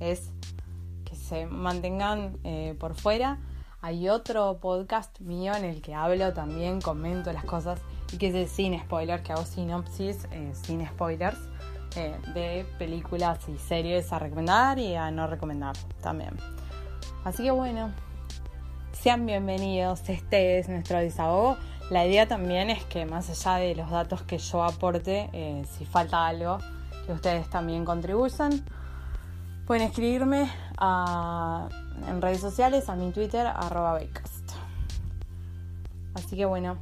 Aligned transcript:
es 0.00 0.30
que 1.04 1.14
se 1.16 1.46
mantengan 1.46 2.38
eh, 2.44 2.74
por 2.78 2.94
fuera. 2.94 3.38
Hay 3.80 4.08
otro 4.08 4.58
podcast 4.60 5.20
mío 5.20 5.54
en 5.54 5.64
el 5.64 5.82
que 5.82 5.94
hablo 5.94 6.32
también, 6.32 6.80
comento 6.80 7.32
las 7.32 7.44
cosas 7.44 7.80
y 8.12 8.16
que 8.16 8.28
es 8.28 8.32
de 8.32 8.46
sin 8.46 8.78
spoilers, 8.78 9.22
que 9.22 9.32
hago 9.32 9.44
sinopsis 9.44 10.26
eh, 10.30 10.52
sin 10.54 10.86
spoilers 10.86 11.38
de 12.34 12.66
películas 12.76 13.38
y 13.48 13.56
series 13.56 14.12
a 14.12 14.18
recomendar 14.18 14.80
y 14.80 14.96
a 14.96 15.12
no 15.12 15.28
recomendar 15.28 15.76
también. 16.02 16.36
Así 17.22 17.44
que 17.44 17.52
bueno, 17.52 17.92
sean 18.90 19.26
bienvenidos, 19.26 20.08
este 20.08 20.58
es 20.58 20.68
nuestro 20.68 20.98
desahogo. 20.98 21.56
La 21.90 22.04
idea 22.04 22.26
también 22.26 22.70
es 22.70 22.84
que 22.86 23.06
más 23.06 23.30
allá 23.30 23.64
de 23.64 23.76
los 23.76 23.90
datos 23.90 24.22
que 24.22 24.38
yo 24.38 24.64
aporte, 24.64 25.30
si 25.76 25.84
falta 25.84 26.26
algo, 26.26 26.58
que 27.06 27.12
ustedes 27.12 27.48
también 27.48 27.84
contribuyan. 27.84 28.64
Pueden 29.66 29.86
escribirme 29.86 30.50
en 32.06 32.20
redes 32.20 32.40
sociales, 32.40 32.90
a 32.90 32.96
mi 32.96 33.12
Twitter, 33.12 33.46
arroba 33.46 33.98
Así 36.14 36.36
que 36.36 36.44
bueno, 36.44 36.78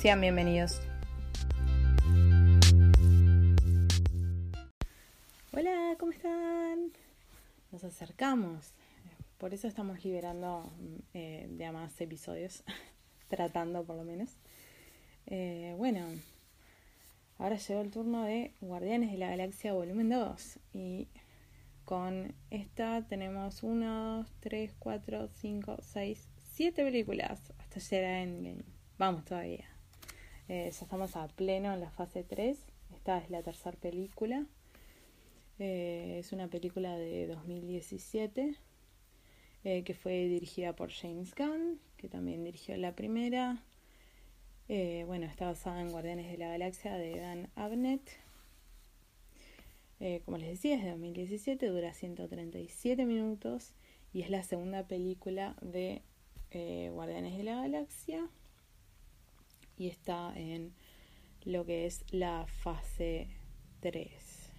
sean 0.00 0.20
bienvenidos. 0.20 0.80
Hola, 5.52 5.94
¿cómo 6.00 6.10
están? 6.10 6.90
Nos 7.70 7.84
acercamos. 7.84 8.72
Por 9.38 9.54
eso 9.54 9.68
estamos 9.68 10.04
liberando 10.04 10.68
eh, 11.14 11.48
más 11.72 12.00
episodios, 12.00 12.64
tratando 13.28 13.84
por 13.84 13.94
lo 13.94 14.02
menos. 14.02 14.30
Eh, 15.26 15.76
bueno, 15.78 16.00
Ahora 17.38 17.56
llegó 17.56 17.82
el 17.82 17.90
turno 17.90 18.22
de 18.24 18.52
Guardianes 18.62 19.12
de 19.12 19.18
la 19.18 19.28
Galaxia 19.28 19.74
Volumen 19.74 20.08
2. 20.08 20.58
Y 20.72 21.06
con 21.86 22.34
esta 22.50 23.06
tenemos 23.06 23.62
1, 23.62 24.26
3, 24.40 24.74
4, 24.78 25.28
5, 25.28 25.76
6, 25.80 26.28
7 26.52 26.84
películas. 26.84 27.40
Hasta 27.58 27.80
llegar 27.80 28.10
a 28.10 28.22
Endgame. 28.22 28.64
Vamos 28.98 29.24
todavía. 29.24 29.64
Eh, 30.48 30.70
ya 30.70 30.84
estamos 30.84 31.16
a 31.16 31.28
pleno 31.28 31.72
en 31.72 31.80
la 31.80 31.90
fase 31.90 32.24
3. 32.24 32.58
Esta 32.92 33.18
es 33.18 33.30
la 33.30 33.42
tercera 33.42 33.76
película. 33.78 34.44
Eh, 35.60 36.16
es 36.18 36.32
una 36.32 36.48
película 36.48 36.96
de 36.98 37.28
2017 37.28 38.56
eh, 39.64 39.84
que 39.84 39.94
fue 39.94 40.26
dirigida 40.26 40.74
por 40.74 40.90
James 40.90 41.34
Gunn, 41.34 41.80
que 41.96 42.08
también 42.08 42.44
dirigió 42.44 42.76
la 42.76 42.96
primera. 42.96 43.62
Eh, 44.68 45.04
bueno, 45.06 45.26
está 45.26 45.46
basada 45.46 45.80
en 45.80 45.90
Guardianes 45.90 46.30
de 46.30 46.36
la 46.36 46.48
Galaxia 46.48 46.94
de 46.96 47.20
Dan 47.20 47.48
Abnett. 47.54 48.25
Eh, 50.00 50.22
como 50.24 50.36
les 50.36 50.48
decía, 50.48 50.76
es 50.76 50.82
de 50.82 50.90
2017, 50.90 51.66
dura 51.66 51.94
137 51.94 53.06
minutos 53.06 53.72
y 54.12 54.22
es 54.22 54.30
la 54.30 54.42
segunda 54.42 54.86
película 54.86 55.56
de 55.62 56.02
eh, 56.50 56.90
Guardianes 56.92 57.36
de 57.36 57.44
la 57.44 57.56
Galaxia 57.56 58.28
y 59.76 59.88
está 59.88 60.32
en 60.36 60.74
lo 61.44 61.64
que 61.64 61.86
es 61.86 62.04
la 62.10 62.46
fase 62.46 63.28
3. 63.80 64.52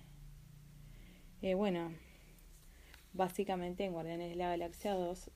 bueno, 1.56 1.94
básicamente 3.14 3.86
en 3.86 3.94
Guardianes 3.94 4.30
de 4.30 4.36
la 4.36 4.50
Galaxia 4.50 4.94
2, 4.94 5.32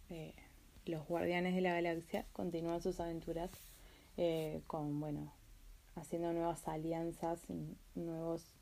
los 0.85 1.07
Guardianes 1.07 1.55
de 1.55 1.61
la 1.61 1.73
Galaxia 1.73 2.25
continúan 2.33 2.81
sus 2.81 2.99
aventuras 2.99 3.51
eh, 4.17 4.61
con, 4.67 4.99
bueno, 4.99 5.33
haciendo 5.95 6.33
nuevas 6.33 6.67
alianzas, 6.67 7.41
nuevos, 7.95 8.53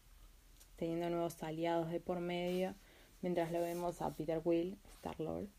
teniendo 0.79 1.09
nuevos 1.09 1.43
aliados 1.43 1.91
de 1.91 1.99
por 1.99 2.21
medio, 2.21 2.73
mientras 3.21 3.51
lo 3.51 3.61
vemos 3.61 4.01
a 4.01 4.15
Peter 4.15 4.41
Will, 4.43 4.79
Star-Lord, 4.95 5.49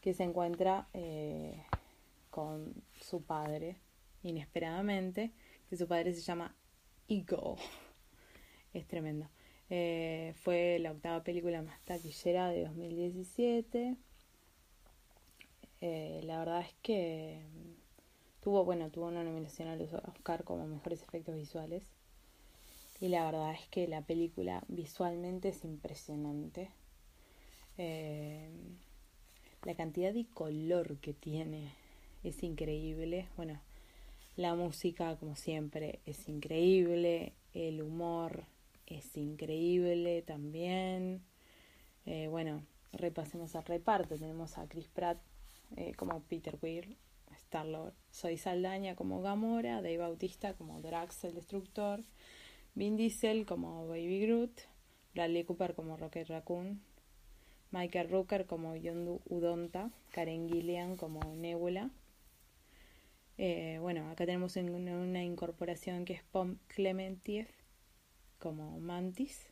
que 0.00 0.14
se 0.14 0.24
encuentra 0.24 0.88
eh, 0.94 1.62
con 2.30 2.74
su 2.98 3.22
padre, 3.22 3.76
inesperadamente, 4.22 5.30
que 5.68 5.76
su 5.76 5.86
padre 5.86 6.14
se 6.14 6.22
llama 6.22 6.56
Eagle. 7.06 7.56
es 8.72 8.86
tremendo. 8.86 9.28
Eh, 9.68 10.34
fue 10.36 10.78
la 10.80 10.92
octava 10.92 11.22
película 11.22 11.62
más 11.62 11.78
taquillera 11.84 12.48
de 12.48 12.64
2017. 12.64 13.96
la 15.80 16.38
verdad 16.38 16.62
es 16.62 16.74
que 16.82 17.44
Tuvo, 18.42 18.64
bueno, 18.64 18.90
tuvo 18.90 19.06
una 19.06 19.22
nominación 19.22 19.68
al 19.68 19.80
Oscar 19.82 20.42
como 20.42 20.66
mejores 20.66 21.00
efectos 21.00 21.36
visuales. 21.36 21.92
Y 23.02 23.08
la 23.08 23.24
verdad 23.24 23.52
es 23.52 23.66
que 23.66 23.88
la 23.88 24.02
película 24.02 24.62
visualmente 24.68 25.48
es 25.48 25.64
impresionante. 25.64 26.70
Eh, 27.76 28.48
la 29.64 29.74
cantidad 29.74 30.14
de 30.14 30.24
color 30.26 30.98
que 30.98 31.12
tiene 31.12 31.72
es 32.22 32.44
increíble. 32.44 33.26
Bueno, 33.36 33.60
la 34.36 34.54
música, 34.54 35.16
como 35.16 35.34
siempre, 35.34 35.98
es 36.06 36.28
increíble. 36.28 37.32
El 37.54 37.82
humor 37.82 38.44
es 38.86 39.16
increíble 39.16 40.22
también. 40.22 41.24
Eh, 42.06 42.28
bueno, 42.28 42.64
repasemos 42.92 43.56
al 43.56 43.64
reparto. 43.64 44.16
Tenemos 44.16 44.58
a 44.58 44.68
Chris 44.68 44.86
Pratt 44.86 45.18
eh, 45.74 45.92
como 45.96 46.22
Peter 46.22 46.56
Weir, 46.62 46.96
soy 48.10 48.38
Saldaña 48.38 48.96
como 48.96 49.20
Gamora, 49.20 49.82
Dave 49.82 49.98
Bautista 49.98 50.54
como 50.54 50.80
Drax 50.80 51.24
el 51.24 51.34
Destructor, 51.34 52.00
Vin 52.74 52.96
Diesel 52.96 53.44
como 53.46 53.86
Baby 53.86 54.20
Groot, 54.26 54.62
Bradley 55.14 55.44
Cooper 55.44 55.74
como 55.74 55.96
Rocket 55.96 56.28
Raccoon, 56.28 56.80
Michael 57.70 58.10
Rooker 58.10 58.46
como 58.46 58.76
Yondu 58.76 59.20
Udonta, 59.26 59.90
Karen 60.10 60.48
Gillian 60.48 60.96
como 60.96 61.20
Nebula. 61.34 61.90
Eh, 63.38 63.78
bueno, 63.80 64.08
acá 64.10 64.26
tenemos 64.26 64.56
una, 64.56 65.24
incorporación 65.24 66.04
que 66.04 66.14
es 66.14 66.22
Pom 66.22 66.56
Clementiev 66.68 67.48
como 68.38 68.78
Mantis. 68.78 69.48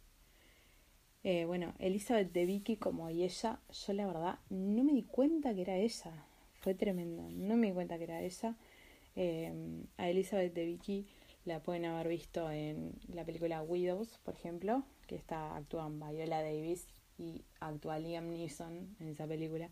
Eh, 1.22 1.44
bueno, 1.44 1.74
Elizabeth 1.78 2.32
de 2.32 2.46
Vicky 2.46 2.76
como 2.76 3.08
ella, 3.08 3.60
yo 3.70 3.92
la 3.92 4.06
verdad 4.06 4.38
no 4.48 4.84
me 4.84 4.92
di 4.92 5.02
cuenta 5.02 5.54
que 5.54 5.62
era 5.62 5.76
ella 5.76 6.26
fue 6.60 6.74
tremendo. 6.74 7.28
No 7.30 7.56
me 7.56 7.68
di 7.68 7.72
cuenta 7.72 7.98
que 7.98 8.04
era 8.04 8.22
esa. 8.22 8.56
Eh, 9.16 9.52
a 9.96 10.08
Elizabeth 10.08 10.54
de 10.54 10.64
Vicky 10.66 11.06
la 11.44 11.60
pueden 11.60 11.84
haber 11.84 12.08
visto 12.08 12.50
en 12.50 12.98
la 13.12 13.24
película 13.24 13.62
Widows, 13.62 14.18
por 14.24 14.34
ejemplo, 14.34 14.84
que 15.06 15.16
está 15.16 15.56
actúan 15.56 15.98
Viola 15.98 16.42
Davis 16.42 16.86
y 17.18 17.42
actúa 17.60 17.98
Liam 17.98 18.30
Neeson 18.30 18.96
en 19.00 19.08
esa 19.08 19.26
película. 19.26 19.70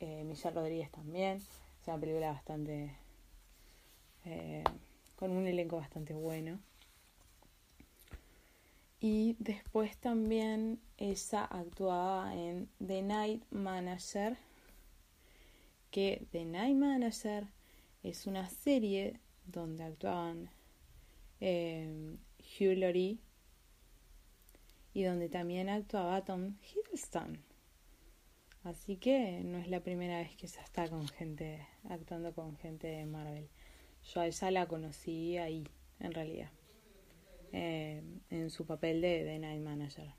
Eh, 0.00 0.24
Michelle 0.24 0.54
Rodríguez 0.54 0.90
también. 0.90 1.38
Es 1.38 1.88
una 1.88 1.98
película 1.98 2.32
bastante. 2.32 2.94
Eh, 4.24 4.62
con 5.16 5.30
un 5.30 5.46
elenco 5.46 5.76
bastante 5.76 6.14
bueno. 6.14 6.60
Y 9.00 9.34
después 9.40 9.96
también 9.96 10.80
ella 10.96 11.44
actuaba 11.44 12.34
en 12.34 12.68
The 12.84 13.02
Night 13.02 13.44
Manager 13.50 14.36
que 15.90 16.26
The 16.30 16.44
Night 16.44 16.76
Manager 16.76 17.48
es 18.02 18.26
una 18.26 18.48
serie 18.48 19.20
donde 19.44 19.84
actuaban 19.84 20.50
eh, 21.44 22.16
Hugh 22.38 22.78
Laurie 22.78 23.18
y 24.94 25.02
donde 25.02 25.28
también 25.28 25.68
actuaba 25.68 26.24
Tom 26.24 26.54
Hiddleston. 26.62 27.42
Así 28.62 28.96
que 28.96 29.42
no 29.44 29.58
es 29.58 29.68
la 29.68 29.80
primera 29.80 30.18
vez 30.18 30.36
que 30.36 30.46
se 30.46 30.60
está 30.60 30.88
con 30.88 31.08
gente, 31.08 31.66
actuando 31.88 32.32
con 32.32 32.56
gente 32.58 32.86
de 32.86 33.06
Marvel. 33.06 33.48
Yo 34.04 34.20
a 34.20 34.26
ella 34.28 34.50
la 34.52 34.68
conocí 34.68 35.36
ahí, 35.36 35.66
en 35.98 36.12
realidad, 36.12 36.50
eh, 37.50 38.04
en 38.30 38.50
su 38.50 38.64
papel 38.64 39.00
de, 39.00 39.24
de 39.24 39.38
Night 39.40 39.62
Manager. 39.62 40.14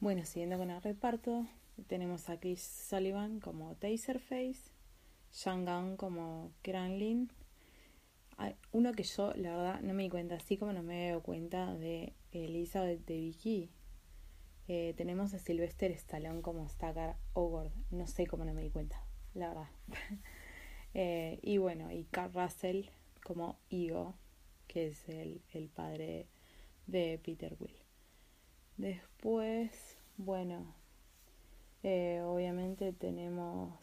Bueno, 0.00 0.24
siguiendo 0.24 0.56
con 0.56 0.70
el 0.70 0.80
reparto, 0.80 1.46
tenemos 1.86 2.30
a 2.30 2.40
Chris 2.40 2.62
Sullivan 2.62 3.40
como 3.40 3.74
Taserface, 3.74 4.70
Shang 5.34 5.66
Gunn 5.66 5.96
como 5.98 6.50
Kranlin. 6.62 7.30
Uno 8.72 8.92
que 8.92 9.02
yo, 9.02 9.32
la 9.34 9.56
verdad, 9.56 9.80
no 9.80 9.94
me 9.94 10.04
di 10.04 10.08
cuenta, 10.08 10.36
así 10.36 10.56
como 10.56 10.72
no 10.72 10.82
me 10.82 11.10
doy 11.10 11.20
cuenta 11.22 11.74
de 11.74 12.14
Elizabeth 12.32 13.04
de 13.04 13.14
Vicky. 13.14 13.70
Eh, 14.68 14.94
tenemos 14.96 15.34
a 15.34 15.38
Sylvester 15.38 15.90
Stallone 15.92 16.42
como 16.42 16.68
Stacker 16.68 17.16
Ogord. 17.34 17.72
No 17.90 18.06
sé 18.06 18.26
cómo 18.26 18.44
no 18.44 18.54
me 18.54 18.62
di 18.62 18.70
cuenta, 18.70 19.04
la 19.34 19.48
verdad. 19.48 19.68
eh, 20.94 21.38
y 21.42 21.58
bueno, 21.58 21.90
y 21.90 22.04
Carl 22.04 22.32
Russell 22.32 22.86
como 23.24 23.58
Igo, 23.68 24.14
que 24.66 24.88
es 24.88 25.08
el, 25.08 25.42
el 25.52 25.68
padre 25.68 26.28
de 26.86 27.20
Peter 27.22 27.56
Will. 27.58 27.76
Después 28.76 29.98
bueno, 30.18 30.74
eh, 31.82 32.20
obviamente 32.24 32.92
tenemos 32.92 33.74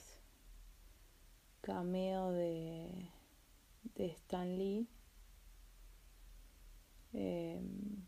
cameo 1.62 2.32
de, 2.32 3.10
de 4.00 4.06
Stan 4.08 4.58
Lee. 4.58 4.88
Em, 7.12 8.06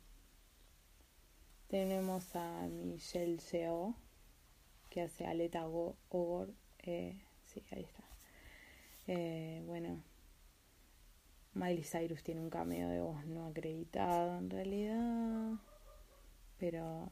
tenemos 1.68 2.34
a 2.36 2.68
Michelle 2.68 3.40
Seo, 3.40 3.96
que 4.90 5.02
hace 5.02 5.26
Aleta 5.26 5.68
Ogor. 5.68 6.54
Eh, 6.80 7.22
sí, 7.46 7.62
ahí 7.72 7.84
está. 7.84 8.04
Eh, 9.08 9.62
bueno, 9.66 10.02
Miley 11.54 11.84
Cyrus 11.84 12.24
tiene 12.24 12.40
un 12.40 12.50
cameo 12.50 12.88
de 12.88 13.02
voz 13.02 13.26
no 13.26 13.48
acreditado 13.48 14.38
en 14.38 14.50
realidad, 14.50 15.60
pero 16.58 17.12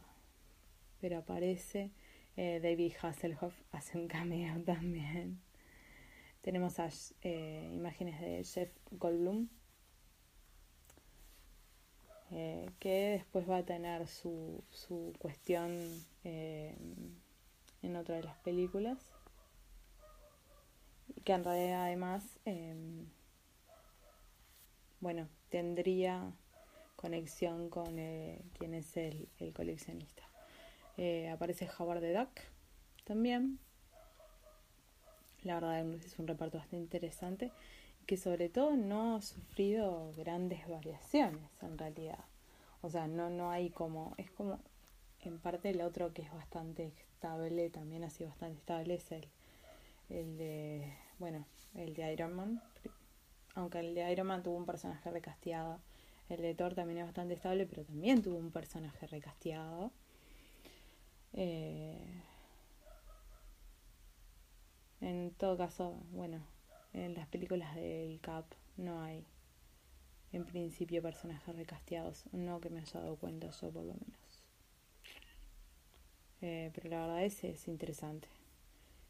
pero 1.02 1.18
aparece. 1.18 1.92
Eh, 2.38 2.62
David 2.62 2.94
Hasselhoff 3.02 3.54
hace 3.74 3.98
un 3.98 4.08
cameo 4.08 4.62
también. 4.64 5.42
Tenemos 6.42 6.76
eh, 7.22 7.70
imágenes 7.74 8.20
de 8.22 8.44
Jeff 8.44 8.72
Goldblum, 8.92 9.50
eh, 12.32 12.70
que 12.80 13.12
después 13.18 13.50
va 13.50 13.58
a 13.58 13.66
tener 13.66 14.08
su, 14.08 14.64
su 14.70 15.14
cuestión 15.20 15.78
en 16.24 17.96
otra 17.96 18.16
de 18.16 18.24
las 18.24 18.38
películas. 18.38 18.98
Que 21.24 21.34
en 21.34 21.44
realidad 21.44 21.84
además, 21.84 22.40
bueno, 25.00 25.28
tendría 25.50 26.32
conexión 26.96 27.70
con 27.70 27.96
quien 28.54 28.74
es 28.74 28.96
el 28.96 29.54
coleccionista. 29.54 30.30
Eh, 31.02 31.30
aparece 31.30 31.70
Howard 31.78 32.02
the 32.02 32.14
Duck 32.14 32.42
también. 33.06 33.58
La 35.44 35.56
verdad 35.56 35.80
es 35.80 36.20
un 36.20 36.28
reparto 36.28 36.58
bastante 36.58 36.84
interesante 36.84 37.52
que 38.06 38.18
sobre 38.18 38.50
todo 38.50 38.76
no 38.76 39.16
ha 39.16 39.22
sufrido 39.22 40.12
grandes 40.18 40.68
variaciones 40.68 41.52
en 41.62 41.78
realidad. 41.78 42.26
O 42.82 42.90
sea, 42.90 43.08
no, 43.08 43.30
no 43.30 43.52
hay 43.52 43.70
como, 43.70 44.14
es 44.18 44.32
como 44.32 44.60
en 45.22 45.40
parte 45.40 45.70
el 45.70 45.82
otro 45.82 46.14
que 46.14 46.24
es 46.24 46.34
bastante 46.34 46.88
estable, 46.88 47.70
también 47.70 48.04
ha 48.04 48.10
sido 48.10 48.30
bastante 48.30 48.58
estable, 48.58 48.96
es 48.96 49.12
el, 49.12 49.28
el 50.10 50.38
de, 50.38 50.94
bueno, 51.20 51.46
el 51.76 51.94
de 51.94 52.14
Iron 52.14 52.34
Man. 52.34 52.64
Aunque 53.56 53.80
el 53.80 53.94
de 53.94 54.12
Iron 54.12 54.28
Man 54.28 54.44
tuvo 54.44 54.58
un 54.58 54.66
personaje 54.66 55.12
recasteado, 55.12 55.80
el 56.30 56.42
de 56.42 56.56
Thor 56.56 56.74
también 56.74 57.00
es 57.00 57.06
bastante 57.06 57.34
estable, 57.34 57.66
pero 57.66 57.84
también 57.84 58.22
tuvo 58.22 58.38
un 58.38 58.52
personaje 58.52 59.08
recasteado. 59.08 59.92
Eh, 61.34 62.24
en 65.02 65.32
todo 65.38 65.58
caso, 65.58 65.98
bueno, 66.12 66.40
en 66.94 67.14
las 67.14 67.28
películas 67.28 67.76
del 67.76 68.20
Cap 68.22 68.46
no 68.78 69.02
hay 69.02 69.26
en 70.32 70.46
principio 70.46 71.02
personajes 71.02 71.56
recasteados, 71.56 72.26
no 72.32 72.60
que 72.62 72.70
me 72.70 72.82
haya 72.82 73.00
dado 73.00 73.16
cuenta 73.16 73.50
yo 73.50 73.72
por 73.72 73.84
lo 73.84 73.94
menos. 73.94 74.44
Eh, 76.42 76.72
pero 76.74 76.90
la 76.90 77.02
verdad 77.02 77.24
es, 77.24 77.44
es 77.44 77.68
interesante. 77.68 78.28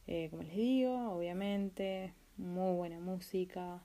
Eh, 0.08 0.28
como 0.32 0.44
les 0.44 0.56
digo, 0.56 1.12
obviamente, 1.12 2.14
muy 2.38 2.76
buena 2.76 3.00
música. 3.00 3.84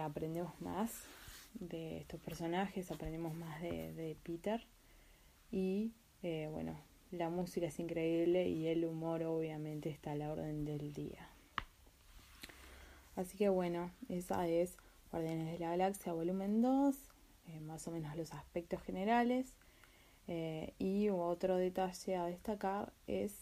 aprendemos 0.00 0.60
más 0.60 1.04
de 1.54 1.98
estos 1.98 2.20
personajes, 2.20 2.90
aprendemos 2.92 3.34
más 3.34 3.60
de, 3.62 3.92
de 3.94 4.16
Peter. 4.22 4.64
Y 5.50 5.92
bueno, 6.22 6.76
la 7.12 7.28
música 7.28 7.66
es 7.66 7.78
increíble 7.78 8.48
y 8.48 8.66
el 8.66 8.84
humor 8.84 9.22
obviamente 9.22 9.90
está 9.90 10.12
a 10.12 10.16
la 10.16 10.32
orden 10.32 10.64
del 10.64 10.92
día. 10.92 11.28
Así 13.14 13.36
que 13.36 13.50
bueno, 13.50 13.90
esa 14.08 14.48
es 14.48 14.76
Guardianes 15.10 15.52
de 15.52 15.58
la 15.58 15.70
Galaxia 15.70 16.14
volumen 16.14 16.62
2, 16.62 16.96
eh, 17.48 17.60
más 17.60 17.86
o 17.86 17.90
menos 17.90 18.16
los 18.16 18.32
aspectos 18.32 18.82
generales. 18.82 19.54
Eh, 20.26 20.72
y 20.78 21.10
otro 21.10 21.56
detalle 21.56 22.16
a 22.16 22.24
destacar 22.24 22.92
es 23.06 23.34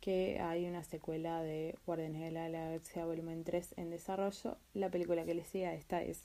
que 0.00 0.40
hay 0.40 0.66
una 0.66 0.84
secuela 0.84 1.42
de 1.42 1.76
Guardianes 1.84 2.22
de 2.22 2.30
la 2.30 2.48
Galaxia 2.48 3.04
volumen 3.04 3.44
3 3.44 3.74
en 3.76 3.90
desarrollo. 3.90 4.56
La 4.72 4.90
película 4.90 5.26
que 5.26 5.34
les 5.34 5.48
siga 5.48 5.74
esta 5.74 6.02
es 6.02 6.22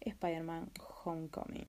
Spider-Man 0.00 0.70
Homecoming. 1.04 1.66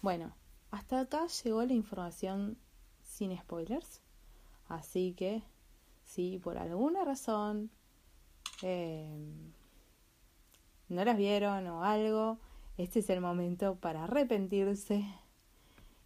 Bueno, 0.00 0.32
hasta 0.70 1.00
acá 1.00 1.26
llegó 1.26 1.64
la 1.64 1.72
información 1.72 2.56
sin 3.02 3.36
spoilers. 3.36 4.00
Así 4.68 5.12
que, 5.14 5.42
si 6.04 6.38
por 6.38 6.56
alguna 6.56 7.04
razón 7.04 7.70
em, 8.62 9.52
no 10.88 11.04
las 11.04 11.16
vieron 11.16 11.66
o 11.66 11.84
algo, 11.84 12.38
este 12.76 13.00
es 13.00 13.10
el 13.10 13.20
momento 13.20 13.74
para 13.76 14.04
arrepentirse 14.04 15.04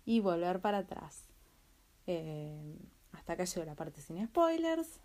y 0.07 0.21
volver 0.21 0.61
para 0.61 0.79
atrás. 0.79 1.25
Em, 2.07 2.79
hasta 3.13 3.35
acá 3.35 3.45
llegó 3.45 3.67
la 3.67 3.75
parte 3.75 4.01
sin 4.01 4.25
spoilers. 4.27 5.01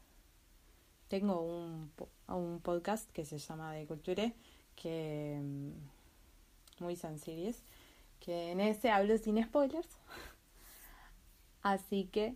Tengo 1.09 1.41
un, 1.41 1.91
un 2.27 2.61
podcast 2.61 3.09
que 3.11 3.25
se 3.25 3.37
llama 3.37 3.73
De 3.73 3.85
Culture, 3.85 4.33
que 4.75 5.35
em, 5.35 5.73
muy 6.79 6.95
sencillo 6.95 7.53
que 8.19 8.51
en 8.51 8.59
ese 8.59 8.89
hablo 8.89 9.17
sin 9.17 9.43
spoilers. 9.43 9.97
Así 11.61 12.05
que, 12.05 12.35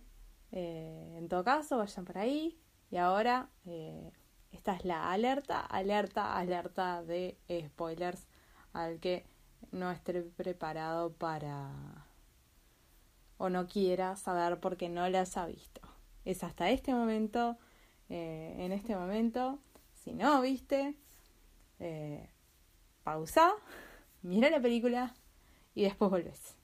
eh, 0.50 1.14
en 1.16 1.28
todo 1.28 1.44
caso, 1.44 1.78
vayan 1.78 2.04
por 2.04 2.18
ahí. 2.18 2.58
Y 2.90 2.96
ahora, 2.98 3.48
eh, 3.64 4.12
esta 4.50 4.74
es 4.74 4.84
la 4.84 5.10
alerta, 5.10 5.60
alerta, 5.60 6.36
alerta 6.36 7.02
de 7.02 7.38
spoilers 7.68 8.26
al 8.72 9.00
que 9.00 9.24
no 9.70 9.90
esté 9.90 10.22
preparado 10.22 11.14
para 11.14 12.06
o 13.38 13.48
no 13.48 13.66
quiera 13.66 14.16
saber 14.16 14.60
porque 14.60 14.88
no 14.88 15.08
las 15.08 15.36
ha 15.36 15.46
visto. 15.46 15.80
Es 16.24 16.44
hasta 16.44 16.70
este 16.70 16.92
momento, 16.92 17.56
eh, 18.10 18.54
en 18.58 18.72
este 18.72 18.94
momento, 18.94 19.58
si 19.94 20.12
no 20.12 20.40
viste, 20.42 20.94
pausa, 23.02 23.52
mira 24.22 24.50
la 24.50 24.60
película, 24.60 25.14
y 25.74 25.82
después 25.82 26.10
volvés. 26.10 26.56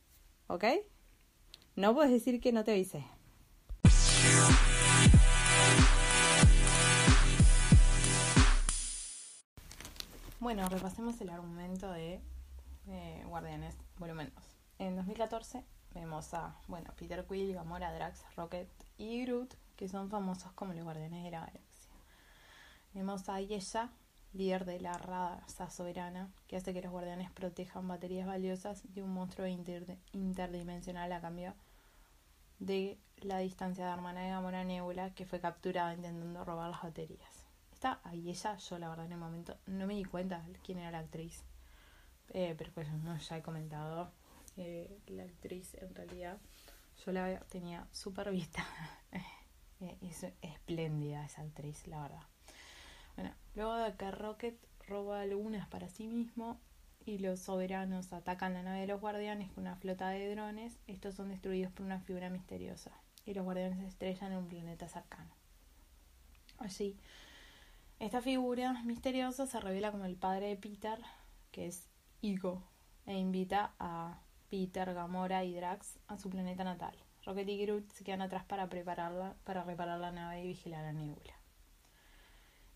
¿Ok? 0.47 0.65
No 1.77 1.95
puedes 1.95 2.11
decir 2.11 2.41
que 2.41 2.53
no 2.53 2.65
te 2.65 2.73
avisé. 2.73 3.05
Bueno, 10.41 10.69
repasemos 10.69 11.21
el 11.21 11.31
argumento 11.31 11.91
de 11.91 12.21
eh, 12.87 13.23
Guardianes 13.27 13.77
Volumen 13.99 14.33
2. 14.35 14.45
En 14.79 14.97
2014 14.97 15.65
vemos 15.95 16.33
a, 16.33 16.57
bueno, 16.69 16.93
Peter 16.97 17.27
Quill, 17.27 17.55
Gamora, 17.55 17.93
Drax, 17.93 18.25
Rocket 18.37 18.69
y 18.97 19.25
Groot, 19.25 19.55
que 19.77 19.89
son 19.89 20.09
famosos 20.11 20.53
como 20.53 20.73
los 20.73 20.85
Guardianes 20.85 21.25
de 21.25 21.31
la 21.31 21.41
Galaxia. 21.41 21.93
Vemos 22.95 23.29
a 23.29 23.41
Yesha, 23.41 23.91
líder 24.33 24.65
de 24.65 24.81
la 24.81 24.93
raza 24.93 25.71
soberana, 25.71 26.31
que 26.47 26.57
hace 26.57 26.73
que 26.73 26.83
los 26.83 26.93
guardianes 26.93 27.31
protejan 27.31 27.89
baterías 27.89 28.27
valiosas 28.27 28.83
de 28.95 29.03
un 29.03 29.13
monstruo 29.13 29.47
interdimensional 29.47 31.13
a 31.13 31.21
cambio 31.21 31.55
de 32.59 32.99
la 33.19 33.39
distancia 33.39 33.87
de 33.87 33.93
hermana 33.93 34.23
de 34.23 34.31
Gamora 34.31 34.65
Nebula, 34.65 35.15
que 35.15 35.27
fue 35.27 35.41
capturada 35.41 35.95
intentando 35.95 36.45
robar 36.45 36.71
las 36.71 36.83
baterías. 36.83 37.47
Esta 37.73 38.01
ella 38.13 38.57
yo 38.57 38.79
la 38.79 38.89
verdad 38.89 39.07
en 39.07 39.13
el 39.13 39.19
momento 39.19 39.57
no 39.67 39.87
me 39.87 39.95
di 39.95 40.05
cuenta 40.05 40.45
quién 40.65 40.79
era 40.79 40.91
la 40.91 40.99
actriz. 40.99 41.45
Eh, 42.31 42.55
pero 42.59 42.73
pues 42.73 42.89
como 42.89 43.17
ya 43.17 43.37
he 43.39 43.43
comentado, 43.43 44.11
eh, 44.57 44.99
la 45.07 45.23
actriz 45.23 45.75
en 45.75 45.95
realidad 45.95 46.39
yo 47.05 47.13
la 47.13 47.41
tenía 47.41 47.87
súper 47.93 48.31
vista. 48.31 48.65
Eh, 49.81 49.97
es 50.03 50.27
espléndida 50.43 51.25
esa 51.25 51.43
actriz, 51.43 51.87
la 51.87 52.03
verdad. 52.03 52.23
Bueno, 53.19 53.35
luego 53.57 53.75
de 53.75 53.97
que 53.97 54.13
Rocket 54.13 54.57
roba 54.87 55.27
lunas 55.27 55.67
para 55.67 55.89
sí 55.89 56.07
mismo 56.07 56.61
y 57.05 57.19
los 57.19 57.41
soberanos 57.41 58.13
atacan 58.13 58.55
la 58.55 58.63
nave 58.63 58.83
de 58.83 58.87
los 58.87 59.01
guardianes 59.01 59.51
con 59.51 59.65
una 59.65 59.75
flota 59.75 60.11
de 60.11 60.31
drones, 60.31 60.79
estos 60.87 61.17
son 61.17 61.31
destruidos 61.31 61.73
por 61.73 61.85
una 61.85 61.99
figura 61.99 62.31
misteriosa 62.31 62.93
y 63.27 63.35
los 63.35 63.45
guardianes 63.45 63.81
se 63.81 63.89
estrellan 63.89 64.31
en 64.31 64.39
un 64.39 64.47
planeta 64.47 64.89
cercano. 64.89 65.31
Así, 66.59 66.97
esta 67.99 68.23
figura 68.23 68.85
misteriosa 68.85 69.49
se 69.49 69.59
revela 69.59 69.91
como 69.91 70.05
el 70.05 70.15
padre 70.15 70.47
de 70.47 70.57
Peter, 70.57 71.01
que 71.51 71.67
es 71.67 71.89
Igo, 72.21 72.63
e 73.05 73.19
invita 73.19 73.73
a 73.81 74.21
Peter, 74.49 74.95
Gamora 74.95 75.43
y 75.43 75.57
Drax 75.57 75.99
a 76.07 76.19
su 76.19 76.31
planeta 76.31 76.63
natal. 76.63 76.95
Rocket 77.25 77.49
y 77.49 77.59
Groot 77.67 77.91
se 77.91 78.05
quedan 78.05 78.23
atrás 78.23 78.45
para 78.45 78.69
prepararla, 78.69 79.35
para 79.43 79.65
reparar 79.65 79.99
la 79.99 80.13
nave 80.13 80.45
y 80.45 80.47
vigilar 80.47 80.85
a 80.85 80.93
Nebula. 80.93 81.38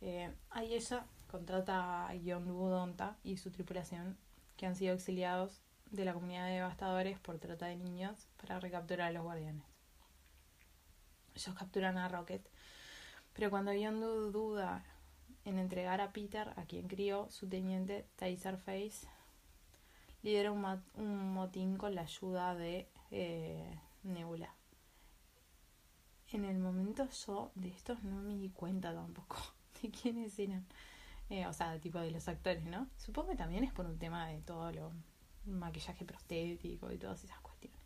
Eh, 0.05 0.35
ahí 0.51 0.75
ella 0.75 1.07
contrata 1.31 2.09
a 2.09 2.15
Yondu 2.17 2.69
Donta 2.69 3.17
y 3.23 3.37
su 3.37 3.53
tripulación, 3.53 4.19
que 4.57 4.67
han 4.67 4.75
sido 4.75 4.95
exiliados 4.95 5.63
de 5.93 6.05
la 6.05 6.13
comunidad 6.13 6.47
de 6.47 6.55
devastadores 6.55 7.21
por 7.21 7.39
trata 7.39 7.67
de 7.67 7.77
niños 7.77 8.27
para 8.41 8.59
recapturar 8.59 9.09
a 9.09 9.13
los 9.13 9.23
guardianes. 9.23 9.65
Ellos 11.37 11.55
capturan 11.55 11.99
a 11.99 12.09
Rocket, 12.09 12.43
pero 13.33 13.49
cuando 13.49 13.73
Yondu 13.73 14.33
duda 14.33 14.85
en 15.45 15.61
entregar 15.61 16.01
a 16.01 16.13
Peter, 16.13 16.53
a 16.57 16.65
quien 16.65 16.89
crió, 16.89 17.31
su 17.31 17.49
teniente 17.49 18.05
Taserface 18.17 19.07
lidera 20.23 20.51
un, 20.51 21.33
motín 21.33 21.77
con 21.77 21.95
la 21.95 22.03
ayuda 22.03 22.57
de 22.57 22.89
eh, 23.13 23.79
Nebula. 24.03 24.53
En 26.33 26.45
el 26.45 26.59
momento 26.59 27.09
yo 27.25 27.53
de 27.55 27.69
estos 27.69 28.03
no 28.03 28.21
me 28.21 28.37
di 28.37 28.51
cuenta 28.51 28.93
tampoco 28.93 29.37
quiénes 30.03 30.39
eran. 30.39 30.67
Eh, 31.31 31.47
o 31.47 31.53
sea, 31.53 31.79
tipo 31.81 31.99
de 31.99 32.11
los 32.11 32.29
actores, 32.29 32.65
¿no? 32.65 32.89
Supongo 32.99 33.31
que 33.31 33.37
también 33.37 33.65
es 33.65 33.73
por 33.73 33.87
un 33.87 33.99
tema 33.99 34.29
de 34.29 34.41
todo 34.43 34.71
lo 34.73 34.93
maquillaje 35.47 36.05
prostético 36.05 36.93
y 36.93 36.99
todas 36.99 37.25
esas 37.25 37.41
cuestiones. 37.41 37.81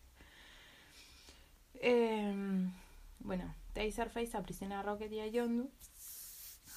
Eh, 1.74 2.68
bueno, 3.20 3.54
Taserface 3.72 4.36
aprisiona 4.36 4.80
a 4.80 4.82
Rocket 4.82 5.12
y 5.12 5.20
a 5.20 5.26
Yondu 5.26 5.70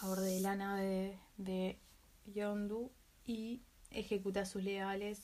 a 0.01 0.07
bordo 0.07 0.23
de 0.23 0.39
la 0.39 0.55
nave 0.55 1.19
de, 1.37 1.77
Yondu 2.25 2.91
y 3.25 3.61
ejecuta 3.91 4.45
sus 4.45 4.63
leales 4.63 5.21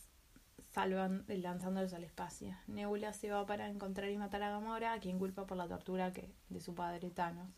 lanzándolos 1.28 1.94
al 1.94 2.04
espacio. 2.04 2.54
Nebula 2.68 3.14
se 3.14 3.30
va 3.30 3.46
para 3.46 3.70
encontrar 3.70 4.10
y 4.10 4.18
matar 4.18 4.44
a 4.44 4.50
Gamora, 4.50 4.94
a 4.94 5.00
quien 5.00 5.20
culpa 5.20 5.46
por 5.46 5.56
la 5.56 5.68
tortura 5.68 6.12
que, 6.12 6.30
de 6.50 6.60
su 6.60 6.76
padre 6.76 7.10
Thanos. 7.12 7.50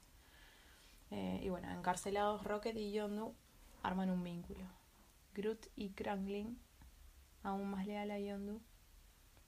Eh, 1.12 1.40
y 1.44 1.50
bueno, 1.50 1.72
encarcelados 1.72 2.44
Rocket 2.44 2.76
y 2.76 2.92
Yondu 2.92 3.34
arman 3.84 4.10
un 4.10 4.24
vínculo. 4.24 4.66
Groot 5.34 5.68
y 5.76 5.90
Krangling, 5.90 6.58
aún 7.44 7.70
más 7.70 7.86
leal 7.86 8.12
a 8.12 8.20
Yondu, 8.20 8.62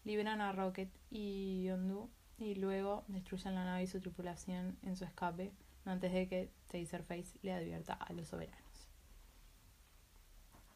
liberan 0.03 0.41
a 0.41 0.51
Rocket 0.51 0.89
y 1.09 1.63
Yondu 1.63 2.09
y 2.37 2.55
luego 2.55 3.03
destruyen 3.07 3.55
la 3.55 3.65
nave 3.65 3.83
y 3.83 3.87
su 3.87 3.99
tripulación 3.99 4.77
en 4.83 4.95
su 4.95 5.03
escape 5.03 5.51
antes 5.85 6.13
de 6.13 6.27
que 6.27 6.51
Taserface 6.71 7.37
le 7.41 7.53
advierta 7.53 7.93
a 7.93 8.13
los 8.13 8.27
soberanos. 8.27 8.89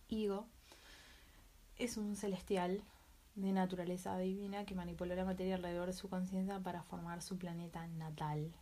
Igo 0.09 0.47
es 1.77 1.97
un 1.97 2.15
celestial 2.15 2.83
de 3.35 3.51
naturaleza 3.51 4.17
divina 4.17 4.65
que 4.65 4.75
manipuló 4.75 5.15
la 5.15 5.25
materia 5.25 5.55
alrededor 5.55 5.87
de 5.87 5.93
su 5.93 6.09
conciencia 6.09 6.59
para 6.59 6.83
formar 6.83 7.21
su 7.21 7.37
planeta 7.37 7.87
natal. 7.87 8.53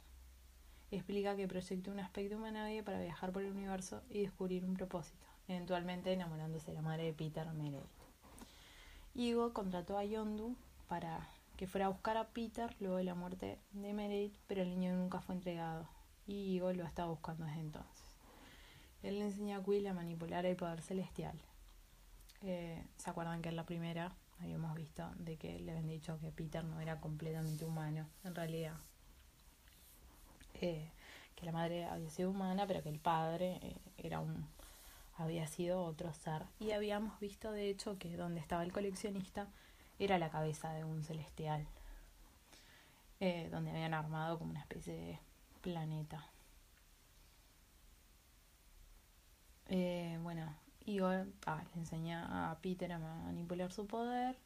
Explica 0.92 1.38
que 1.38 1.48
proyectó 1.48 1.90
un 1.90 2.02
aspecto 2.02 2.36
humanoide 2.36 2.84
para 2.84 3.00
viajar 3.00 3.32
por 3.32 3.44
el 3.44 3.52
universo 3.52 4.02
y 4.10 4.22
descubrir 4.22 4.66
un 4.66 4.74
propósito, 4.74 5.26
eventualmente 5.48 6.12
enamorándose 6.12 6.72
de 6.72 6.76
la 6.76 6.82
madre 6.82 7.06
de 7.06 7.14
Peter 7.14 7.50
Meredith. 7.54 7.86
Igo 9.16 9.54
contrató 9.54 9.98
a 9.98 10.04
Yondu 10.04 10.56
para 10.90 11.28
que 11.56 11.66
fuera 11.68 11.86
a 11.86 11.90
buscar 11.90 12.18
a 12.18 12.28
Peter 12.28 12.76
luego 12.80 12.98
de 12.98 13.06
la 13.06 13.16
muerte 13.16 13.58
de 13.72 13.94
Meredith, 13.94 14.36
pero 14.48 14.64
el 14.64 14.70
niño 14.70 14.94
nunca 14.94 15.22
fue 15.22 15.36
entregado 15.36 15.88
y 16.28 16.56
Igo 16.56 16.74
lo 16.74 16.86
estaba 16.86 17.10
buscando 17.10 17.46
desde 17.46 17.62
entonces. 17.62 18.04
Él 19.02 19.20
le 19.20 19.26
enseña 19.26 19.58
a 19.58 19.64
Quill 19.64 19.88
a 19.88 19.94
manipular 19.94 20.46
el 20.46 20.56
poder 20.56 20.82
celestial. 20.82 21.40
Eh, 22.42 22.86
¿Se 22.98 23.10
acuerdan 23.10 23.42
que 23.42 23.50
en 23.50 23.56
la 23.56 23.66
primera 23.66 24.14
habíamos 24.40 24.76
visto 24.76 25.10
de 25.16 25.38
que 25.38 25.60
le 25.60 25.72
habían 25.72 25.88
dicho 25.88 26.20
que 26.20 26.32
Peter 26.32 26.64
no 26.64 26.82
era 26.82 27.00
completamente 27.00 27.66
humano, 27.66 28.10
en 28.24 28.36
realidad? 28.36 28.78
Eh, 30.56 30.90
que 31.36 31.46
la 31.46 31.52
madre 31.52 31.86
había 31.86 32.10
sido 32.10 32.30
humana, 32.30 32.68
pero 32.68 32.84
que 32.84 32.90
el 32.90 33.00
padre 33.00 33.60
eh, 33.62 33.78
era 33.98 34.20
un 34.20 34.48
había 35.18 35.48
sido 35.48 35.84
otro 35.84 36.14
ser. 36.14 36.44
Y 36.60 36.72
habíamos 36.72 37.20
visto, 37.20 37.52
de 37.52 37.70
hecho, 37.70 37.98
que 38.00 38.18
donde 38.18 38.40
estaba 38.40 38.64
el 38.64 38.72
coleccionista 38.72 39.48
era 40.00 40.18
la 40.18 40.30
cabeza 40.30 40.74
de 40.74 40.84
un 40.84 41.04
celestial, 41.04 41.68
donde 43.52 43.70
habían 43.70 43.94
armado 43.94 44.40
como 44.40 44.50
una 44.50 44.62
especie 44.62 44.94
de 44.94 45.20
planeta. 45.62 46.26
Eh, 49.74 50.20
bueno, 50.22 50.54
Igor 50.86 51.28
ah, 51.46 51.64
le 51.74 51.80
enseña 51.80 52.52
a 52.52 52.58
Peter 52.60 52.92
a 52.92 53.00
manipular 53.00 53.72
su 53.72 53.88
poder. 53.88 54.38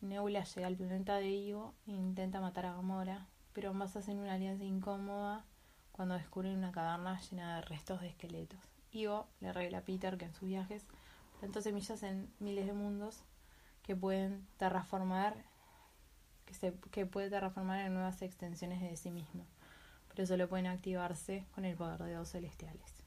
Nebula 0.00 0.44
llega 0.44 0.68
al 0.68 0.76
planeta 0.76 1.16
de 1.16 1.28
Igo 1.28 1.74
e 1.88 1.90
intenta 1.90 2.40
matar 2.40 2.66
a 2.66 2.74
Gamora, 2.74 3.26
pero 3.56 3.70
ambas 3.70 3.96
hacen 3.96 4.18
una 4.18 4.34
alianza 4.34 4.64
incómoda 4.64 5.42
cuando 5.90 6.14
descubren 6.14 6.58
una 6.58 6.72
caverna 6.72 7.18
llena 7.18 7.56
de 7.56 7.62
restos 7.62 8.02
de 8.02 8.08
esqueletos. 8.08 8.60
Igo 8.92 9.28
le 9.40 9.50
revela 9.50 9.78
a 9.78 9.80
Peter 9.80 10.18
que 10.18 10.26
en 10.26 10.34
sus 10.34 10.46
viajes 10.46 10.84
plantó 11.40 11.62
semillas 11.62 12.02
en 12.02 12.30
miles 12.38 12.66
de 12.66 12.74
mundos 12.74 13.22
que 13.82 13.96
pueden 13.96 14.46
terraformar 14.58 15.34
que, 16.44 16.52
se, 16.52 16.74
que 16.90 17.06
puede 17.06 17.30
terraformar 17.30 17.80
en 17.80 17.94
nuevas 17.94 18.20
extensiones 18.20 18.82
de 18.82 18.94
sí 18.94 19.10
mismo 19.10 19.46
pero 20.14 20.26
solo 20.26 20.50
pueden 20.50 20.66
activarse 20.66 21.46
con 21.54 21.64
el 21.64 21.76
poder 21.76 22.02
de 22.02 22.12
dos 22.12 22.30
celestiales. 22.30 23.02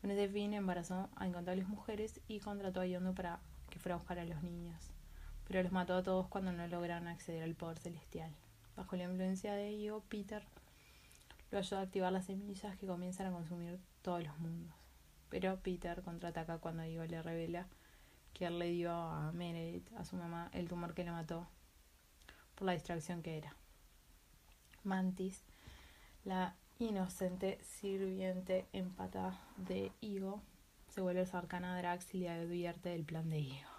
Con 0.00 0.12
ese 0.12 0.28
fin 0.28 0.54
embarazó 0.54 1.08
a 1.16 1.26
incontables 1.26 1.66
mujeres 1.66 2.20
y 2.28 2.38
contrató 2.38 2.80
a 2.80 2.86
Yondu 2.86 3.12
para 3.12 3.40
que 3.70 3.80
fuera 3.80 3.96
a 3.96 3.98
buscar 3.98 4.20
a 4.20 4.24
los 4.24 4.40
niños, 4.44 4.92
pero 5.48 5.60
los 5.64 5.72
mató 5.72 5.96
a 5.96 6.02
todos 6.04 6.28
cuando 6.28 6.52
no 6.52 6.66
lograron 6.68 7.08
acceder 7.08 7.42
al 7.42 7.56
poder 7.56 7.78
celestial. 7.80 8.32
Bajo 8.76 8.96
la 8.96 9.04
influencia 9.04 9.54
de 9.54 9.68
ello, 9.68 10.02
Peter 10.08 10.44
lo 11.50 11.58
ayudó 11.58 11.78
a 11.78 11.82
activar 11.82 12.12
las 12.12 12.26
semillas 12.26 12.76
que 12.76 12.86
comienzan 12.86 13.26
a 13.28 13.32
consumir 13.32 13.78
todos 14.02 14.24
los 14.24 14.38
mundos. 14.38 14.74
Pero 15.28 15.58
Peter 15.60 16.02
contraataca 16.02 16.58
cuando 16.58 16.84
Io 16.84 17.04
le 17.06 17.22
revela 17.22 17.66
que 18.32 18.46
él 18.46 18.58
le 18.58 18.70
dio 18.70 18.92
a 18.92 19.32
Meredith, 19.32 19.92
a 19.96 20.04
su 20.04 20.16
mamá, 20.16 20.50
el 20.52 20.68
tumor 20.68 20.94
que 20.94 21.04
le 21.04 21.12
mató 21.12 21.46
por 22.54 22.66
la 22.66 22.72
distracción 22.72 23.22
que 23.22 23.38
era. 23.38 23.54
Mantis 24.82 25.44
la 26.24 26.56
inocente 26.78 27.58
sirviente 27.62 28.66
empata 28.72 29.40
de 29.56 29.92
Igo 30.00 30.42
se 30.88 31.00
vuelve 31.00 31.26
cercana 31.26 31.74
a 31.74 31.78
Drax 31.78 32.14
y 32.14 32.18
le 32.18 32.30
advierte 32.30 32.88
del 32.90 33.04
plan 33.04 33.28
de 33.28 33.40
Igo. 33.40 33.70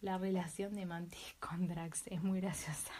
La 0.00 0.18
relación 0.18 0.74
de 0.74 0.84
Mantis 0.84 1.36
con 1.38 1.68
Drax 1.68 2.08
es 2.08 2.22
muy 2.22 2.40
graciosa. 2.40 2.92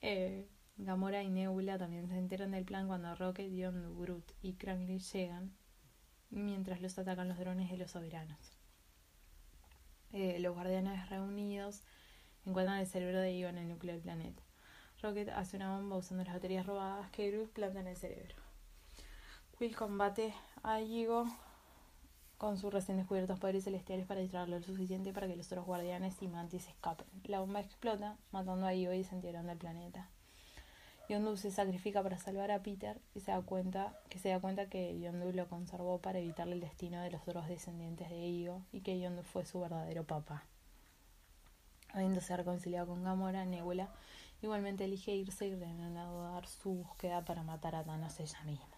Eh, 0.00 0.48
Gamora 0.76 1.22
y 1.22 1.30
Nebula 1.30 1.76
también 1.76 2.08
se 2.08 2.16
enteran 2.16 2.52
del 2.52 2.64
plan 2.64 2.86
cuando 2.86 3.14
Rocket, 3.16 3.50
Dion, 3.50 3.98
Groot 3.98 4.32
y 4.42 4.54
Krangly 4.54 5.00
llegan 5.00 5.52
mientras 6.30 6.80
los 6.80 6.98
atacan 6.98 7.28
los 7.28 7.38
drones 7.38 7.70
de 7.70 7.78
los 7.78 7.90
soberanos. 7.90 8.38
Eh, 10.12 10.38
los 10.38 10.54
guardianes 10.54 11.08
reunidos 11.10 11.82
encuentran 12.46 12.78
el 12.78 12.86
cerebro 12.86 13.20
de 13.20 13.32
Igo 13.32 13.48
en 13.48 13.58
el 13.58 13.68
núcleo 13.68 13.94
del 13.94 14.02
planeta. 14.02 14.42
Rocket 15.02 15.28
hace 15.30 15.56
una 15.56 15.76
bomba 15.76 15.96
usando 15.96 16.24
las 16.24 16.34
baterías 16.34 16.66
robadas 16.66 17.10
que 17.10 17.30
Groot 17.30 17.50
planta 17.50 17.80
en 17.80 17.88
el 17.88 17.96
cerebro. 17.96 18.36
Quill 19.58 19.74
combate 19.74 20.32
a 20.62 20.80
Yigo 20.80 21.26
con 22.38 22.56
sus 22.56 22.72
recién 22.72 22.96
descubiertos 22.96 23.38
poderes 23.38 23.64
celestiales 23.64 24.06
para 24.06 24.20
distraerlo 24.20 24.58
lo 24.58 24.64
suficiente 24.64 25.12
para 25.12 25.26
que 25.26 25.36
los 25.36 25.46
otros 25.48 25.66
guardianes 25.66 26.14
y 26.22 26.28
mantis 26.28 26.68
escapen. 26.68 27.06
La 27.24 27.40
bomba 27.40 27.60
explota, 27.60 28.16
matando 28.32 28.66
a 28.66 28.72
Yigo 28.72 28.92
y 28.92 28.98
desintegrando 28.98 29.52
el 29.52 29.58
planeta. 29.58 30.08
Yondu 31.08 31.36
se 31.36 31.50
sacrifica 31.50 32.02
para 32.02 32.18
salvar 32.18 32.50
a 32.50 32.62
Peter 32.62 33.00
y 33.14 33.20
se 33.20 33.30
da 33.30 33.40
cuenta 33.42 33.98
que 34.08 34.18
se 34.18 34.28
da 34.28 34.40
cuenta 34.40 34.68
que 34.68 34.98
Yondu 35.00 35.32
lo 35.32 35.48
conservó 35.48 35.98
para 35.98 36.18
evitarle 36.18 36.54
el 36.54 36.60
destino 36.60 37.02
de 37.02 37.10
los 37.10 37.22
otros 37.22 37.48
descendientes 37.48 38.08
de 38.08 38.26
Igo 38.26 38.62
y 38.72 38.80
que 38.80 38.98
Yondu 39.00 39.22
fue 39.22 39.44
su 39.44 39.60
verdadero 39.60 40.04
papá. 40.04 40.44
Habiéndose 41.92 42.36
reconciliado 42.36 42.86
con 42.86 43.02
Gamora, 43.02 43.44
Nebula 43.44 43.90
Igualmente 44.40 44.84
elige 44.84 45.16
irse 45.16 45.48
y 45.48 45.52
a 45.54 46.04
dar 46.32 46.46
su 46.46 46.70
búsqueda 46.70 47.24
para 47.24 47.42
matar 47.42 47.74
a 47.74 47.82
Thanos 47.82 48.20
ella 48.20 48.40
misma. 48.44 48.77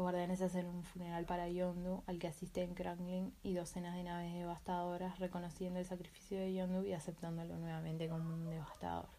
Los 0.00 0.04
guardianes 0.04 0.40
hacen 0.40 0.66
un 0.66 0.82
funeral 0.82 1.26
para 1.26 1.50
Yondu, 1.50 2.02
al 2.06 2.18
que 2.18 2.28
asisten 2.28 2.72
Kranglin 2.72 3.34
y 3.42 3.52
docenas 3.52 3.94
de 3.94 4.02
naves 4.02 4.32
devastadoras, 4.32 5.18
reconociendo 5.18 5.78
el 5.78 5.84
sacrificio 5.84 6.38
de 6.38 6.54
Yondu 6.54 6.86
y 6.86 6.94
aceptándolo 6.94 7.58
nuevamente 7.58 8.08
como 8.08 8.32
un 8.32 8.48
devastador. 8.48 9.10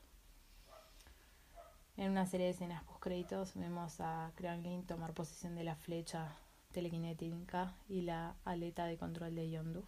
En 1.97 2.09
una 2.09 2.25
serie 2.25 2.47
de 2.47 2.53
escenas 2.53 2.83
post-créditos 2.83 3.53
vemos 3.53 4.01
a 4.01 4.31
Kranglin 4.33 4.83
tomar 4.87 5.13
posesión 5.13 5.53
de 5.53 5.65
la 5.65 5.75
flecha 5.75 6.35
telequinética 6.71 7.75
y 7.87 8.01
la 8.01 8.35
aleta 8.43 8.85
de 8.85 8.97
control 8.97 9.35
de 9.35 9.51
Yondu. 9.51 9.85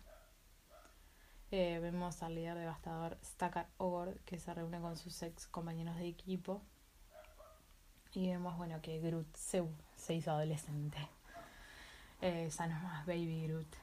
Eh, 1.49 1.79
vemos 1.79 2.21
al 2.21 2.35
líder 2.35 2.59
devastador 2.59 3.17
Stakar 3.25 3.67
Ogord 3.77 4.19
que 4.25 4.37
se 4.37 4.53
reúne 4.53 4.79
con 4.79 4.95
sus 4.95 5.23
ex 5.23 5.47
compañeros 5.47 5.95
de 5.95 6.07
equipo. 6.07 6.61
Y 8.15 8.29
vemos 8.29 8.55
bueno 8.57 8.79
que 8.79 8.99
Groot 8.99 9.35
se, 9.35 9.63
se 10.03 10.13
hizo 10.13 10.31
adolescente. 10.31 10.97
Eh, 12.21 12.45
esa 12.47 12.67
no 12.67 12.75
es 12.75 12.83
más 12.83 13.05
Baby 13.05 13.47
Groot. 13.47 13.75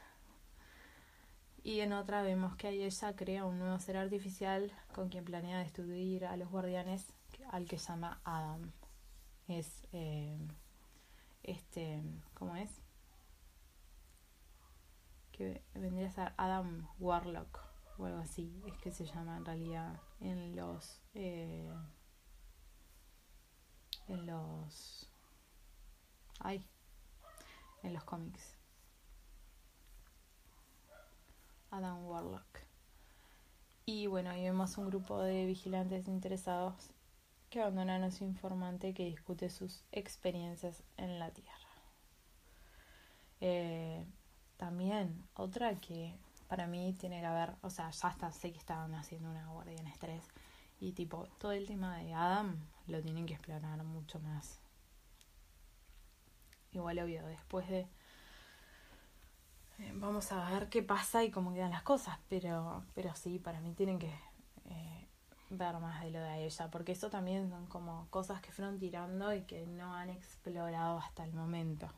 Y 1.62 1.81
en 1.81 1.93
otra 1.93 2.23
vemos 2.23 2.57
que 2.57 2.69
ella 2.69 3.17
crea 3.17 3.45
un 3.45 3.59
nuevo 3.59 3.79
ser 3.79 3.97
artificial 3.97 4.73
con 4.95 5.09
quien 5.09 5.25
planea 5.25 5.59
destruir 5.59 6.27
a 6.27 6.37
los 6.37 6.49
guardianes 6.50 7.07
al 7.50 7.67
que 7.67 7.79
llama 7.79 8.21
Adam. 8.25 8.71
Es 9.49 9.87
eh, 9.93 10.39
este, 11.43 12.03
¿cómo 12.35 12.55
es? 12.57 12.71
Que 15.33 15.62
vendría 15.75 16.09
a 16.09 16.12
ser 16.12 16.33
Adam 16.37 16.87
Warlock 16.99 17.61
o 17.99 18.07
algo 18.07 18.21
así, 18.21 18.62
es 18.67 18.77
que 18.79 18.91
se 18.91 19.05
llama 19.05 19.37
en 19.37 19.45
realidad 19.45 20.00
en 20.21 20.57
los 20.57 21.00
eh, 21.15 21.71
en 24.09 24.27
los 24.27 25.10
ay 26.41 26.67
en 27.83 27.95
los 27.95 28.05
cómics 28.05 28.57
Adam 31.71 32.05
Warlock 32.07 32.61
y 33.87 34.07
bueno 34.07 34.31
ahí 34.31 34.43
vemos 34.43 34.77
un 34.79 34.87
grupo 34.87 35.21
de 35.23 35.47
vigilantes 35.47 36.09
interesados 36.09 36.91
que 37.51 37.61
abandonan 37.61 38.05
a 38.05 38.13
su 38.13 38.25
informante 38.25 38.95
que 38.95 39.05
discute 39.07 39.51
sus 39.51 39.83
experiencias 39.91 40.85
en 40.97 41.19
la 41.19 41.33
Tierra. 41.33 41.59
Eh, 43.41 44.07
también 44.57 45.27
otra 45.35 45.75
que 45.81 46.17
para 46.49 46.69
mí 46.69 46.95
tiene 46.99 47.21
que 47.21 47.27
haber, 47.27 47.57
o 47.63 47.71
sea, 47.71 47.91
ya 47.91 48.09
está, 48.09 48.31
sé 48.33 48.53
que 48.53 48.59
estaban 48.59 48.95
haciendo 48.95 49.31
una 49.31 49.49
guardia 49.49 49.81
en 49.81 49.89
estrés 49.89 50.25
y 50.79 50.93
tipo, 50.93 51.27
todo 51.39 51.53
el 51.53 51.67
tema 51.67 51.97
de 51.99 52.15
Adam 52.15 52.57
lo 52.87 53.03
tienen 53.03 53.27
que 53.27 53.35
explorar 53.35 53.83
mucho 53.83 54.21
más. 54.21 54.60
Igual 56.73 56.99
obvio, 57.00 57.27
después 57.27 57.69
de... 57.69 57.81
Eh, 59.81 59.93
vamos 59.95 60.31
a 60.31 60.50
ver 60.50 60.69
qué 60.69 60.83
pasa 60.83 61.25
y 61.25 61.31
cómo 61.31 61.53
quedan 61.53 61.71
las 61.71 61.83
cosas, 61.83 62.19
pero, 62.29 62.85
pero 62.95 63.15
sí, 63.15 63.39
para 63.39 63.61
mí 63.61 63.73
tienen 63.73 63.99
que 63.99 64.15
eh, 64.67 65.09
ver 65.49 65.79
más 65.79 66.03
de 66.03 66.11
lo 66.11 66.21
de 66.21 66.45
ella, 66.45 66.71
porque 66.71 66.93
eso 66.93 67.11
también 67.11 67.50
son 67.50 67.67
como 67.67 68.07
cosas 68.11 68.41
que 68.41 68.53
fueron 68.53 68.79
tirando 68.79 69.35
y 69.35 69.43
que 69.43 69.67
no 69.67 69.95
han 69.95 70.11
explorado 70.11 70.99
hasta 70.99 71.25
el 71.25 71.33
momento. 71.33 71.91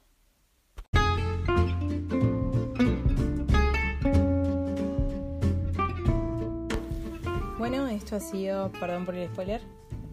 Bueno, 7.58 7.86
esto 7.88 8.16
ha 8.16 8.20
sido, 8.20 8.72
perdón 8.72 9.04
por 9.04 9.14
el 9.14 9.28
spoiler, 9.30 9.62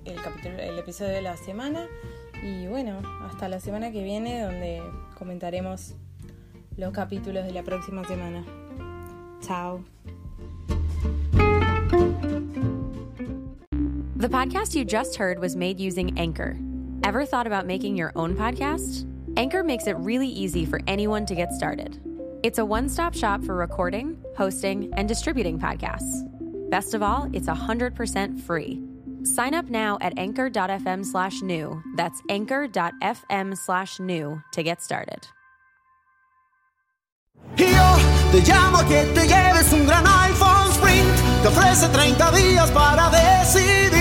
el 0.06 0.22
capítulo, 0.22 0.58
el 0.58 0.78
episodio 0.78 1.14
de 1.14 1.22
la 1.22 1.38
semana 1.38 1.88
y 2.44 2.68
bueno, 2.68 3.02
hasta 3.26 3.48
la 3.48 3.60
semana 3.60 3.92
que 3.92 4.04
viene 4.04 4.42
donde 4.42 4.82
comentaremos 5.18 5.96
los 6.78 6.94
capítulos 6.94 7.46
de 7.46 7.52
la 7.52 7.64
próxima 7.64 8.04
semana. 8.06 8.46
Chao. 9.42 9.84
The 14.16 14.28
podcast 14.28 14.76
you 14.76 14.84
just 14.84 15.16
heard 15.16 15.40
was 15.40 15.56
made 15.56 15.80
using 15.80 16.18
Anchor. 16.20 16.58
Ever 17.04 17.26
thought 17.26 17.48
about 17.48 17.66
making 17.66 17.96
your 17.96 18.12
own 18.16 18.36
podcast? 18.36 19.06
Anchor 19.38 19.64
makes 19.64 19.88
it 19.88 19.96
really 19.98 20.28
easy 20.28 20.66
for 20.66 20.82
anyone 20.88 21.26
to 21.26 21.36
get 21.36 21.54
started. 21.54 22.00
It's 22.44 22.60
a 22.60 22.66
one 22.66 22.90
stop 22.90 23.16
shop 23.16 23.44
for 23.44 23.56
recording, 23.56 24.18
hosting, 24.38 24.90
and 24.96 25.08
distributing 25.08 25.58
podcasts. 25.58 26.26
Best 26.70 26.94
of 26.94 27.02
all, 27.02 27.30
it's 27.34 27.48
100% 27.48 28.42
free. 28.42 28.82
Sign 29.30 29.54
up 29.54 29.70
now 29.70 29.98
at 30.02 30.18
anchor.fm 30.18 31.06
slash 31.06 31.42
new. 31.42 31.82
That's 31.96 32.22
anchor.fm 32.30 33.58
slash 33.58 34.00
new 34.00 34.42
to 34.54 34.64
get 34.64 34.82
started. 34.82 35.28
Yo 37.56 37.98
te 38.32 38.42
llamo 38.42 38.80
que 38.88 39.06
te 39.14 39.28
lleves 39.28 39.72
un 39.74 39.86
gran 39.86 40.06
iPhone 40.06 40.72
Sprint. 40.72 41.08
Te 41.42 41.48
ofrece 41.48 41.88
30 41.90 42.32
días 42.32 42.72
para 42.72 43.10
decidir. 43.10 43.79